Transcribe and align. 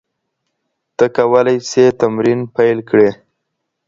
ته 0.97 1.05
کولای 1.15 1.57
شې 1.69 1.85
تمرین 2.01 2.39
پیل 2.55 2.77
کړې. 2.89 3.09